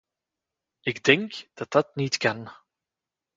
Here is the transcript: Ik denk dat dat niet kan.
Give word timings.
Ik 0.81 1.03
denk 1.03 1.47
dat 1.53 1.71
dat 1.71 1.95
niet 1.95 2.17
kan. 2.17 2.51